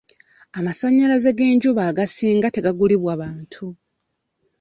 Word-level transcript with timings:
Amasannyalaze 0.57 1.29
g'enjuba 1.37 1.81
agasinga 1.89 2.47
tegaagulibwa 2.55 3.13
bantu. 3.21 3.65